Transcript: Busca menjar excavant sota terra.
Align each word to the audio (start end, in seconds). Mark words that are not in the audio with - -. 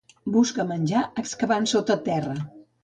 Busca 0.35 0.65
menjar 0.71 1.03
excavant 1.25 1.71
sota 1.77 2.03
terra. 2.11 2.39